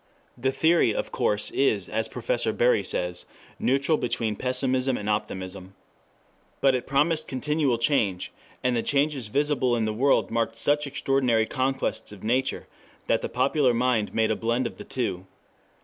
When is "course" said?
1.11-1.51